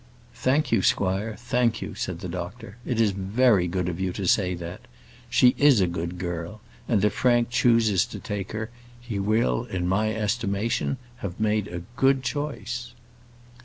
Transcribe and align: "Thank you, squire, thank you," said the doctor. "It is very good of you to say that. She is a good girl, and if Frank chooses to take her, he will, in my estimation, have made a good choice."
"Thank 0.33 0.71
you, 0.71 0.81
squire, 0.81 1.35
thank 1.37 1.79
you," 1.79 1.93
said 1.93 2.21
the 2.21 2.27
doctor. 2.27 2.77
"It 2.87 2.99
is 2.99 3.11
very 3.11 3.67
good 3.67 3.87
of 3.87 3.99
you 3.99 4.11
to 4.13 4.25
say 4.25 4.55
that. 4.55 4.81
She 5.29 5.53
is 5.59 5.79
a 5.79 5.85
good 5.85 6.17
girl, 6.17 6.59
and 6.87 7.05
if 7.05 7.13
Frank 7.13 7.51
chooses 7.51 8.07
to 8.07 8.17
take 8.17 8.51
her, 8.51 8.71
he 8.99 9.19
will, 9.19 9.65
in 9.65 9.85
my 9.87 10.11
estimation, 10.11 10.97
have 11.17 11.39
made 11.39 11.67
a 11.67 11.83
good 11.97 12.23
choice." 12.23 12.93